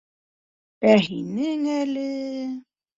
Ә 0.95 0.95
һинең 1.09 1.71
әле... 1.77 2.11